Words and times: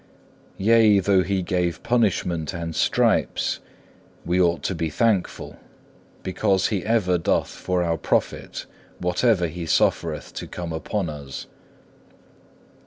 Yea, 0.57 0.97
though 0.99 1.21
He 1.21 1.43
gave 1.43 1.83
punishment 1.83 2.55
and 2.55 2.75
stripes, 2.75 3.59
we 4.25 4.41
ought 4.41 4.63
to 4.63 4.73
be 4.73 4.89
thankful, 4.89 5.57
because 6.23 6.69
He 6.69 6.83
ever 6.83 7.19
doth 7.19 7.49
for 7.51 7.83
our 7.83 7.99
profit 7.99 8.65
whatever 8.97 9.45
He 9.45 9.67
suffereth 9.67 10.33
to 10.33 10.47
come 10.47 10.73
upon 10.73 11.07
us. 11.07 11.45